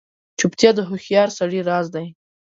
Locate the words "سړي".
1.39-1.59